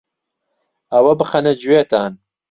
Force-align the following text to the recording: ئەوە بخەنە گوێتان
ئەوە 0.91 1.13
بخەنە 1.19 1.53
گوێتان 1.61 2.13